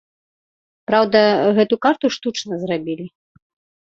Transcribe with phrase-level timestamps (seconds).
[0.91, 1.19] Праўда,
[1.57, 3.05] гэту карту штучна зрабілі.